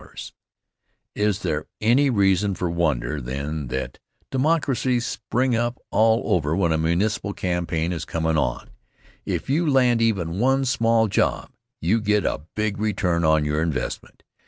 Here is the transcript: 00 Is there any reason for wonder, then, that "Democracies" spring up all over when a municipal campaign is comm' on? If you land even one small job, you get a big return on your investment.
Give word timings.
00 0.01 0.13
Is 1.13 1.43
there 1.43 1.67
any 1.79 2.09
reason 2.09 2.55
for 2.55 2.71
wonder, 2.71 3.21
then, 3.21 3.67
that 3.67 3.99
"Democracies" 4.31 5.05
spring 5.05 5.55
up 5.55 5.77
all 5.91 6.33
over 6.35 6.55
when 6.55 6.71
a 6.71 6.77
municipal 6.79 7.33
campaign 7.33 7.91
is 7.93 8.03
comm' 8.03 8.35
on? 8.35 8.71
If 9.27 9.47
you 9.47 9.69
land 9.69 10.01
even 10.01 10.39
one 10.39 10.65
small 10.65 11.07
job, 11.07 11.51
you 11.79 12.01
get 12.01 12.25
a 12.25 12.47
big 12.55 12.79
return 12.79 13.23
on 13.23 13.45
your 13.45 13.61
investment. 13.61 14.23